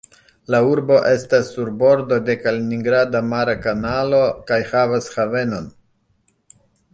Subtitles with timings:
[0.53, 5.71] La urbo estas sur bordo de Kaliningrada mara kanalo kaj havas havenon.